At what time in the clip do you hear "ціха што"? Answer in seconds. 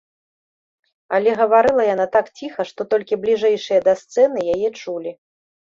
2.39-2.81